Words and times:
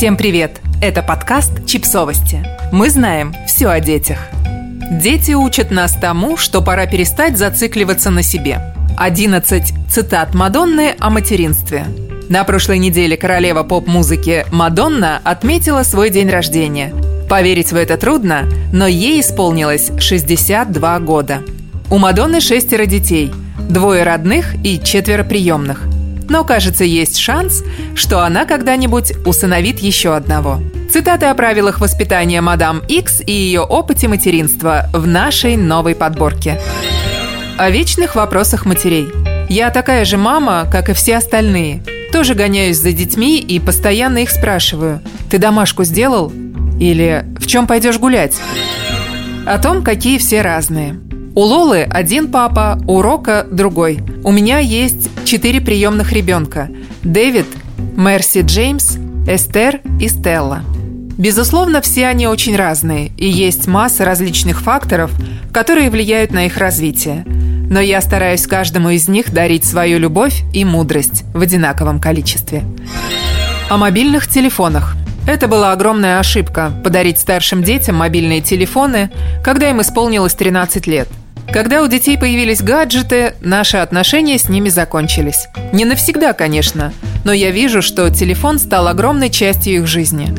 Всем 0.00 0.16
привет! 0.16 0.62
Это 0.80 1.02
подкаст 1.02 1.66
«Чипсовости». 1.66 2.42
Мы 2.72 2.88
знаем 2.88 3.34
все 3.46 3.68
о 3.68 3.80
детях. 3.80 4.16
Дети 4.92 5.32
учат 5.32 5.70
нас 5.70 5.92
тому, 5.94 6.38
что 6.38 6.62
пора 6.62 6.86
перестать 6.86 7.36
зацикливаться 7.36 8.08
на 8.08 8.22
себе. 8.22 8.74
11 8.96 9.74
цитат 9.90 10.32
Мадонны 10.32 10.94
о 10.98 11.10
материнстве. 11.10 11.84
На 12.30 12.44
прошлой 12.44 12.78
неделе 12.78 13.18
королева 13.18 13.62
поп-музыки 13.62 14.46
Мадонна 14.50 15.20
отметила 15.22 15.82
свой 15.82 16.08
день 16.08 16.30
рождения. 16.30 16.94
Поверить 17.28 17.70
в 17.70 17.76
это 17.76 17.98
трудно, 17.98 18.48
но 18.72 18.86
ей 18.86 19.20
исполнилось 19.20 19.90
62 19.98 21.00
года. 21.00 21.42
У 21.90 21.98
Мадонны 21.98 22.40
шестеро 22.40 22.86
детей, 22.86 23.30
двое 23.68 24.02
родных 24.04 24.54
и 24.64 24.80
четверо 24.82 25.24
приемных– 25.24 25.82
но, 26.30 26.44
кажется, 26.44 26.84
есть 26.84 27.18
шанс, 27.18 27.62
что 27.94 28.24
она 28.24 28.46
когда-нибудь 28.46 29.12
усыновит 29.26 29.80
еще 29.80 30.14
одного. 30.14 30.60
Цитаты 30.90 31.26
о 31.26 31.34
правилах 31.34 31.80
воспитания 31.80 32.40
мадам 32.40 32.82
Икс 32.88 33.20
и 33.20 33.32
ее 33.32 33.60
опыте 33.60 34.08
материнства 34.08 34.88
в 34.92 35.06
нашей 35.06 35.56
новой 35.56 35.94
подборке. 35.94 36.58
О 37.58 37.68
вечных 37.68 38.14
вопросах 38.14 38.64
матерей. 38.64 39.08
Я 39.48 39.70
такая 39.70 40.04
же 40.04 40.16
мама, 40.16 40.66
как 40.70 40.88
и 40.88 40.94
все 40.94 41.16
остальные. 41.16 41.82
Тоже 42.12 42.34
гоняюсь 42.34 42.78
за 42.78 42.92
детьми 42.92 43.38
и 43.40 43.58
постоянно 43.58 44.18
их 44.18 44.30
спрашиваю. 44.30 45.00
«Ты 45.30 45.38
домашку 45.38 45.84
сделал?» 45.84 46.32
Или 46.80 47.24
«В 47.38 47.46
чем 47.46 47.66
пойдешь 47.66 47.98
гулять?» 47.98 48.40
О 49.46 49.58
том, 49.58 49.82
какие 49.82 50.18
все 50.18 50.42
разные. 50.42 51.00
У 51.32 51.42
Лолы 51.42 51.82
один 51.82 52.32
папа, 52.32 52.76
у 52.88 53.02
Рока 53.02 53.46
другой. 53.48 54.00
У 54.24 54.32
меня 54.32 54.58
есть 54.58 55.08
четыре 55.24 55.60
приемных 55.60 56.12
ребенка. 56.12 56.68
Дэвид, 57.04 57.46
Мерси 57.96 58.40
Джеймс, 58.40 58.96
Эстер 59.28 59.80
и 60.00 60.08
Стелла. 60.08 60.62
Безусловно, 61.16 61.82
все 61.82 62.08
они 62.08 62.26
очень 62.26 62.56
разные, 62.56 63.12
и 63.16 63.28
есть 63.28 63.68
масса 63.68 64.04
различных 64.04 64.60
факторов, 64.60 65.12
которые 65.52 65.90
влияют 65.90 66.32
на 66.32 66.46
их 66.46 66.56
развитие. 66.56 67.24
Но 67.26 67.78
я 67.78 68.00
стараюсь 68.00 68.48
каждому 68.48 68.90
из 68.90 69.06
них 69.06 69.32
дарить 69.32 69.64
свою 69.64 70.00
любовь 70.00 70.42
и 70.52 70.64
мудрость 70.64 71.22
в 71.32 71.40
одинаковом 71.40 72.00
количестве. 72.00 72.64
О 73.68 73.76
мобильных 73.76 74.26
телефонах. 74.26 74.96
Это 75.26 75.48
была 75.48 75.72
огромная 75.72 76.18
ошибка– 76.18 76.72
подарить 76.84 77.18
старшим 77.18 77.62
детям 77.62 77.96
мобильные 77.96 78.40
телефоны, 78.40 79.10
когда 79.44 79.70
им 79.70 79.80
исполнилось 79.80 80.34
13 80.34 80.86
лет– 80.86 81.08
когда 81.52 81.82
у 81.82 81.88
детей 81.88 82.16
появились 82.16 82.62
гаджеты, 82.62 83.34
наши 83.40 83.78
отношения 83.78 84.38
с 84.38 84.48
ними 84.48 84.68
закончились. 84.68 85.48
Не 85.72 85.84
навсегда, 85.84 86.32
конечно, 86.32 86.92
но 87.24 87.32
я 87.32 87.50
вижу, 87.50 87.82
что 87.82 88.08
телефон 88.10 88.60
стал 88.60 88.86
огромной 88.86 89.30
частью 89.30 89.74
их 89.74 89.86
жизни. 89.88 90.32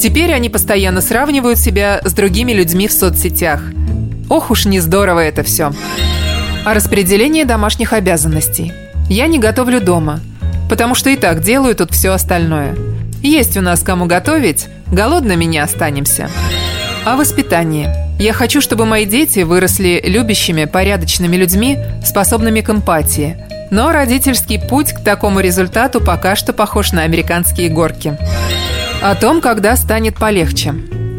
Теперь 0.00 0.32
они 0.32 0.48
постоянно 0.48 1.02
сравнивают 1.02 1.58
себя 1.58 2.00
с 2.02 2.14
другими 2.14 2.52
людьми 2.52 2.88
в 2.88 2.92
соцсетях. 2.92 3.62
Ох 4.30 4.50
уж 4.50 4.64
не 4.64 4.80
здорово 4.80 5.20
это 5.20 5.42
все. 5.42 5.72
О 6.64 6.72
распределении 6.72 7.44
домашних 7.44 7.92
обязанностей. 7.92 8.72
Я 9.10 9.26
не 9.26 9.38
готовлю 9.38 9.82
дома, 9.82 10.20
потому 10.70 10.94
что 10.94 11.10
и 11.10 11.16
так 11.16 11.42
делаю 11.42 11.76
тут 11.76 11.92
все 11.92 12.10
остальное. 12.10 12.74
Есть 13.26 13.56
у 13.56 13.60
нас 13.60 13.80
кому 13.80 14.06
готовить, 14.06 14.68
голодными 14.92 15.44
не 15.44 15.58
останемся. 15.58 16.30
О 17.04 17.16
воспитании. 17.16 17.90
Я 18.20 18.32
хочу, 18.32 18.60
чтобы 18.60 18.86
мои 18.86 19.04
дети 19.04 19.40
выросли 19.40 20.00
любящими, 20.06 20.64
порядочными 20.64 21.34
людьми, 21.34 21.76
способными 22.04 22.60
к 22.60 22.70
эмпатии. 22.70 23.36
Но 23.72 23.90
родительский 23.90 24.60
путь 24.60 24.92
к 24.92 25.02
такому 25.02 25.40
результату 25.40 26.00
пока 26.00 26.36
что 26.36 26.52
похож 26.52 26.92
на 26.92 27.02
американские 27.02 27.68
горки. 27.68 28.16
О 29.02 29.16
том, 29.16 29.40
когда 29.40 29.74
станет 29.74 30.14
полегче. 30.14 30.72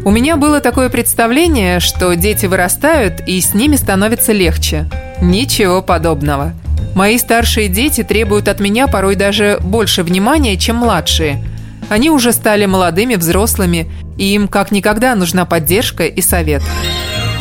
У 0.06 0.10
меня 0.10 0.38
было 0.38 0.60
такое 0.60 0.88
представление, 0.88 1.78
что 1.78 2.14
дети 2.14 2.46
вырастают 2.46 3.20
и 3.26 3.38
с 3.38 3.52
ними 3.52 3.76
становится 3.76 4.32
легче. 4.32 4.88
Ничего 5.20 5.82
подобного. 5.82 6.54
Мои 6.94 7.18
старшие 7.18 7.68
дети 7.68 8.02
требуют 8.02 8.48
от 8.48 8.60
меня 8.60 8.86
порой 8.86 9.14
даже 9.14 9.58
больше 9.60 10.02
внимания, 10.02 10.56
чем 10.56 10.76
младшие. 10.76 11.44
Они 11.88 12.10
уже 12.10 12.32
стали 12.32 12.66
молодыми 12.66 13.14
взрослыми 13.14 13.90
и 14.16 14.34
им 14.34 14.48
как 14.48 14.70
никогда 14.70 15.14
нужна 15.14 15.44
поддержка 15.46 16.04
и 16.04 16.20
совет. 16.20 16.62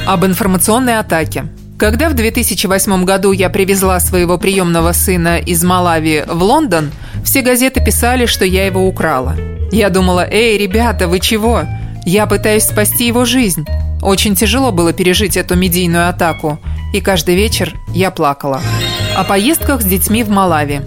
Об 0.05 0.25
информационной 0.25 0.99
атаке. 0.99 1.45
Когда 1.77 2.09
в 2.09 2.15
2008 2.15 3.03
году 3.03 3.31
я 3.31 3.49
привезла 3.49 3.99
своего 3.99 4.37
приемного 4.37 4.93
сына 4.93 5.37
из 5.37 5.63
Малави 5.63 6.23
в 6.27 6.41
Лондон, 6.41 6.91
все 7.23 7.41
газеты 7.41 7.83
писали, 7.83 8.25
что 8.25 8.45
я 8.45 8.65
его 8.65 8.87
украла. 8.87 9.35
Я 9.71 9.89
думала, 9.89 10.25
эй, 10.27 10.57
ребята, 10.57 11.07
вы 11.07 11.19
чего? 11.19 11.63
Я 12.05 12.25
пытаюсь 12.25 12.63
спасти 12.63 13.05
его 13.05 13.25
жизнь. 13.25 13.65
Очень 14.01 14.35
тяжело 14.35 14.71
было 14.71 14.93
пережить 14.93 15.37
эту 15.37 15.55
медийную 15.55 16.09
атаку, 16.09 16.57
и 16.93 17.01
каждый 17.01 17.35
вечер 17.35 17.75
я 17.93 18.11
плакала. 18.11 18.61
О 19.15 19.23
поездках 19.23 19.81
с 19.81 19.85
детьми 19.85 20.23
в 20.23 20.29
Малави. 20.29 20.81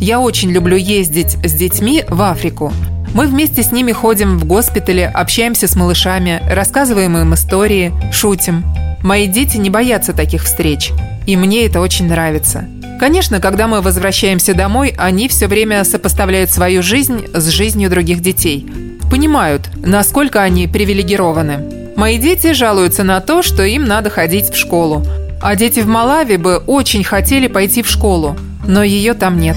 Я 0.00 0.18
очень 0.18 0.50
люблю 0.50 0.76
ездить 0.76 1.36
с 1.44 1.52
детьми 1.52 2.04
в 2.08 2.20
Африку, 2.22 2.72
мы 3.14 3.26
вместе 3.26 3.62
с 3.62 3.72
ними 3.72 3.92
ходим 3.92 4.38
в 4.38 4.44
госпитале, 4.44 5.06
общаемся 5.06 5.68
с 5.68 5.76
малышами, 5.76 6.42
рассказываем 6.48 7.16
им 7.18 7.34
истории, 7.34 7.92
шутим. 8.12 8.64
Мои 9.02 9.26
дети 9.26 9.56
не 9.58 9.68
боятся 9.68 10.12
таких 10.12 10.44
встреч, 10.44 10.92
и 11.26 11.36
мне 11.36 11.66
это 11.66 11.80
очень 11.80 12.08
нравится. 12.08 12.64
Конечно, 12.98 13.40
когда 13.40 13.66
мы 13.66 13.80
возвращаемся 13.80 14.54
домой, 14.54 14.94
они 14.96 15.28
все 15.28 15.48
время 15.48 15.82
сопоставляют 15.84 16.50
свою 16.50 16.82
жизнь 16.82 17.26
с 17.34 17.48
жизнью 17.48 17.90
других 17.90 18.20
детей. 18.20 18.66
Понимают, 19.10 19.68
насколько 19.84 20.40
они 20.40 20.68
привилегированы. 20.68 21.94
Мои 21.96 22.16
дети 22.16 22.52
жалуются 22.52 23.02
на 23.02 23.20
то, 23.20 23.42
что 23.42 23.64
им 23.64 23.84
надо 23.84 24.08
ходить 24.08 24.50
в 24.50 24.56
школу. 24.56 25.04
А 25.42 25.56
дети 25.56 25.80
в 25.80 25.88
Малави 25.88 26.36
бы 26.36 26.58
очень 26.58 27.04
хотели 27.04 27.48
пойти 27.48 27.82
в 27.82 27.88
школу, 27.88 28.36
но 28.66 28.82
ее 28.82 29.14
там 29.14 29.38
нет. 29.38 29.56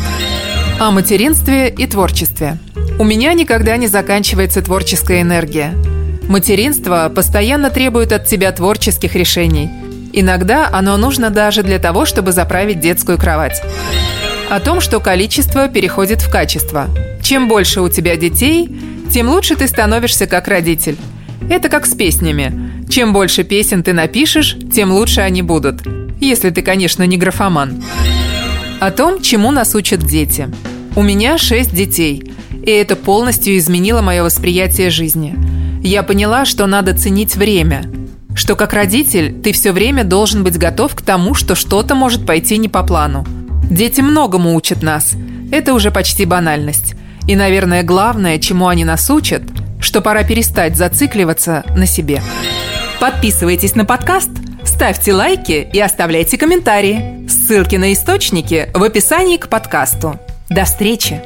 О 0.80 0.92
материнстве 0.92 1.70
и 1.70 1.86
творчестве. 1.86 2.58
У 2.98 3.04
меня 3.04 3.34
никогда 3.34 3.76
не 3.76 3.88
заканчивается 3.88 4.62
творческая 4.62 5.22
энергия. 5.22 5.76
Материнство 6.30 7.12
постоянно 7.14 7.70
требует 7.70 8.14
от 8.14 8.26
тебя 8.26 8.54
творческих 8.54 9.16
решений. 9.16 9.70
Иногда 10.14 10.70
оно 10.72 10.96
нужно 10.96 11.30
даже 11.30 11.62
для 11.62 11.78
того, 11.78 12.06
чтобы 12.06 12.32
заправить 12.32 12.80
детскую 12.80 13.18
кровать. 13.18 13.62
О 14.50 14.62
том, 14.62 14.80
что 14.80 15.02
количество 15.02 15.68
переходит 15.68 16.22
в 16.22 16.32
качество. 16.32 16.88
Чем 17.22 17.50
больше 17.50 17.82
у 17.82 17.90
тебя 17.90 18.16
детей, 18.16 18.70
тем 19.12 19.28
лучше 19.28 19.58
ты 19.58 19.68
становишься 19.68 20.26
как 20.26 20.48
родитель. 20.48 20.96
Это 21.50 21.68
как 21.68 21.88
с 21.88 21.96
песнями. 21.96 22.88
Чем 22.90 23.12
больше 23.12 23.44
песен 23.44 23.84
ты 23.84 23.92
напишешь, 23.92 24.56
тем 24.74 24.94
лучше 24.94 25.20
они 25.20 25.42
будут. 25.42 25.82
Если 26.22 26.50
ты, 26.50 26.62
конечно, 26.62 27.04
не 27.04 27.18
графоман. 27.18 27.84
О 28.80 28.90
том, 28.90 29.22
чему 29.22 29.52
нас 29.52 29.76
учат 29.76 30.00
дети. 30.00 30.48
У 30.96 31.02
меня 31.02 31.38
шесть 31.38 31.76
детей– 31.76 32.32
и 32.66 32.72
это 32.72 32.96
полностью 32.96 33.58
изменило 33.58 34.02
мое 34.02 34.24
восприятие 34.24 34.90
жизни. 34.90 35.36
Я 35.84 36.04
поняла, 36.04 36.46
что 36.46 36.66
надо 36.66 36.98
ценить 36.98 37.36
время, 37.36 37.86
что 38.36 38.56
как 38.56 38.74
родитель 38.74 39.40
ты 39.42 39.54
все 39.54 39.72
время 39.72 40.04
должен 40.04 40.44
быть 40.44 40.58
готов 40.58 40.96
к 40.96 41.02
тому, 41.02 41.36
что 41.36 41.56
что-то 41.56 41.96
может 41.96 42.26
пойти 42.26 42.58
не 42.58 42.68
по 42.68 42.84
плану. 42.84 43.26
Дети 43.70 44.02
многому 44.02 44.56
учат 44.56 44.82
нас. 44.82 45.14
Это 45.52 45.74
уже 45.74 45.92
почти 45.92 46.26
банальность. 46.26 46.96
И, 47.28 47.36
наверное, 47.36 47.84
главное, 47.84 48.40
чему 48.40 48.68
они 48.68 48.84
нас 48.84 49.10
учат, 49.10 49.44
что 49.80 50.02
пора 50.02 50.24
перестать 50.24 50.76
зацикливаться 50.76 51.64
на 51.76 51.86
себе. 51.86 52.22
Подписывайтесь 53.00 53.76
на 53.76 53.86
подкаст, 53.86 54.30
ставьте 54.64 55.14
лайки 55.14 55.68
и 55.72 55.80
оставляйте 55.80 56.38
комментарии. 56.38 57.28
Ссылки 57.28 57.76
на 57.76 57.94
источники 57.94 58.70
в 58.74 58.82
описании 58.84 59.38
к 59.38 59.50
подкасту. 59.50 60.20
До 60.50 60.66
встречи! 60.66 61.22